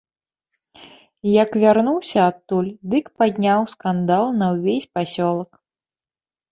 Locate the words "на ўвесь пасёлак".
4.43-5.51